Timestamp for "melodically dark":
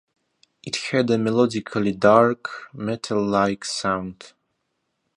1.17-2.49